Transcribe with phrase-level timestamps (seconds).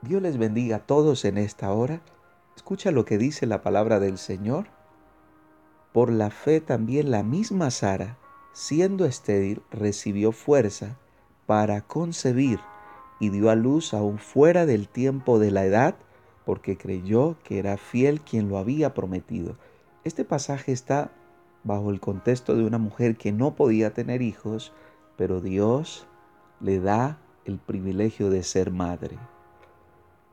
[0.00, 2.00] Dios les bendiga a todos en esta hora.
[2.54, 4.66] Escucha lo que dice la palabra del Señor.
[5.92, 8.16] Por la fe también la misma Sara,
[8.52, 10.96] siendo estéril, recibió fuerza
[11.46, 12.60] para concebir
[13.18, 15.96] y dio a luz aún fuera del tiempo de la edad,
[16.44, 19.56] porque creyó que era fiel quien lo había prometido.
[20.04, 21.10] Este pasaje está
[21.64, 24.72] bajo el contexto de una mujer que no podía tener hijos,
[25.16, 26.06] pero Dios
[26.60, 29.18] le da el privilegio de ser madre.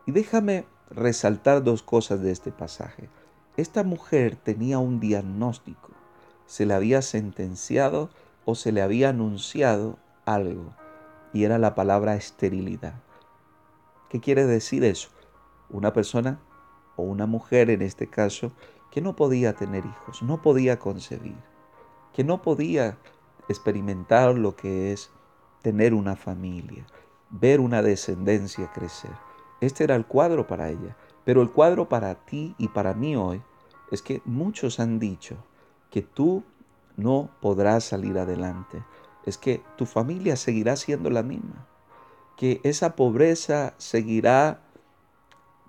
[0.05, 3.09] Y déjame resaltar dos cosas de este pasaje.
[3.57, 5.91] Esta mujer tenía un diagnóstico.
[6.45, 8.09] Se le había sentenciado
[8.45, 10.73] o se le había anunciado algo.
[11.33, 12.95] Y era la palabra esterilidad.
[14.09, 15.09] ¿Qué quiere decir eso?
[15.69, 16.39] Una persona
[16.95, 18.51] o una mujer en este caso
[18.91, 21.35] que no podía tener hijos, no podía concebir,
[22.13, 22.97] que no podía
[23.49, 25.09] experimentar lo que es
[25.61, 26.85] tener una familia,
[27.29, 29.11] ver una descendencia crecer.
[29.65, 30.95] Este era el cuadro para ella.
[31.23, 33.41] Pero el cuadro para ti y para mí hoy
[33.91, 35.37] es que muchos han dicho
[35.89, 36.43] que tú
[36.97, 38.83] no podrás salir adelante.
[39.25, 41.67] Es que tu familia seguirá siendo la misma.
[42.37, 44.61] Que esa pobreza seguirá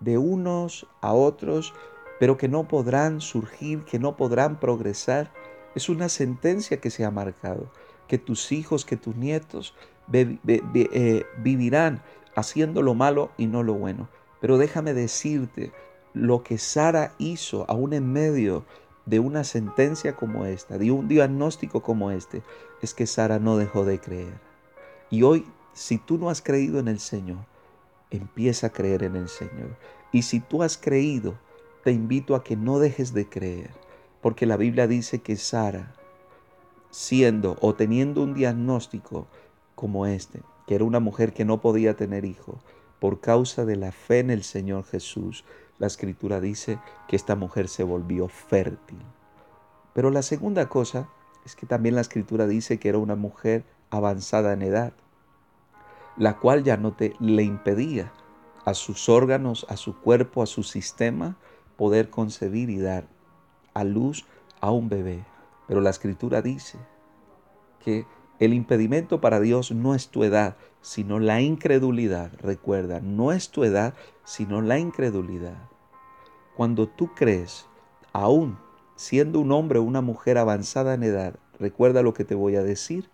[0.01, 1.73] de unos a otros,
[2.21, 5.33] pero que no podrán surgir, que no podrán progresar.
[5.75, 7.73] Es una sentencia que se ha marcado.
[8.09, 9.75] Que tus hijos, que tus nietos
[10.13, 12.03] eh, vivirán
[12.37, 14.09] haciendo lo malo y no lo bueno.
[14.41, 15.73] Pero déjame decirte,
[16.15, 18.65] lo que Sara hizo aún en medio
[19.07, 22.43] de una sentencia como esta, de un diagnóstico como este,
[22.83, 24.39] es que Sara no dejó de creer.
[25.11, 27.39] Y hoy, si tú no has creído en el Señor,
[28.11, 29.77] empieza a creer en el Señor.
[30.13, 31.39] Y si tú has creído,
[31.85, 33.71] te invito a que no dejes de creer,
[34.21, 35.95] porque la Biblia dice que Sara,
[36.91, 39.27] siendo o teniendo un diagnóstico
[39.75, 42.61] como este, que era una mujer que no podía tener hijo,
[42.99, 45.45] por causa de la fe en el Señor Jesús,
[45.79, 46.79] la escritura dice
[47.09, 48.99] que esta mujer se volvió fértil.
[49.93, 51.09] Pero la segunda cosa
[51.45, 54.93] es que también la escritura dice que era una mujer avanzada en edad,
[56.17, 58.13] la cual ya no te le impedía
[58.65, 61.37] a sus órganos, a su cuerpo, a su sistema
[61.77, 63.07] poder concebir y dar
[63.75, 64.27] a luz
[64.61, 65.25] a un bebé.
[65.69, 66.79] Pero la escritura dice
[67.85, 68.07] que
[68.39, 72.31] el impedimento para Dios no es tu edad, sino la incredulidad.
[72.41, 75.69] Recuerda, no es tu edad, sino la incredulidad.
[76.57, 77.67] Cuando tú crees,
[78.13, 78.59] aún
[78.97, 82.63] siendo un hombre o una mujer avanzada en edad, recuerda lo que te voy a
[82.63, 83.11] decir,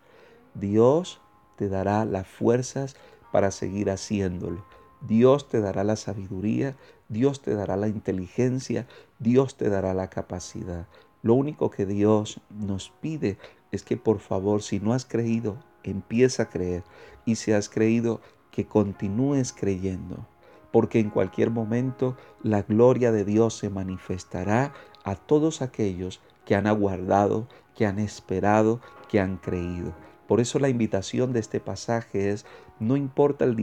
[0.55, 1.21] Dios
[1.56, 2.97] te dará las fuerzas
[3.32, 4.65] para seguir haciéndolo.
[5.00, 6.77] Dios te dará la sabiduría,
[7.09, 8.87] Dios te dará la inteligencia,
[9.19, 10.87] Dios te dará la capacidad.
[11.22, 13.38] Lo único que Dios nos pide
[13.72, 16.84] es que por favor, si no has creído, empieza a creer.
[17.25, 20.28] Y si has creído, que continúes creyendo.
[20.71, 24.72] Porque en cualquier momento la gloria de Dios se manifestará
[25.05, 29.94] a todos aquellos que han aguardado, que han esperado, que han creído.
[30.28, 32.47] Por eso la invitación de este pasaje es,
[32.78, 33.56] no importa el,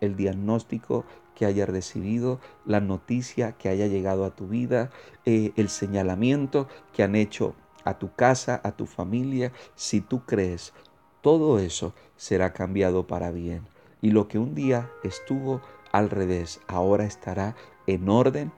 [0.00, 4.90] el diagnóstico que hayas recibido, la noticia que haya llegado a tu vida,
[5.24, 7.54] eh, el señalamiento que han hecho
[7.84, 10.72] a tu casa, a tu familia, si tú crees,
[11.20, 13.66] todo eso será cambiado para bien.
[14.02, 15.60] Y lo que un día estuvo
[15.92, 18.52] al revés, ahora estará en orden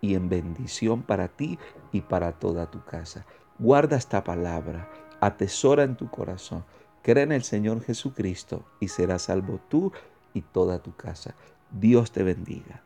[0.00, 1.58] y en bendición para ti
[1.92, 3.26] y para toda tu casa.
[3.58, 4.88] Guarda esta palabra,
[5.20, 6.64] atesora en tu corazón,
[7.02, 9.92] cree en el Señor Jesucristo y serás salvo tú
[10.32, 11.34] y toda tu casa.
[11.70, 12.82] Dios te bendiga.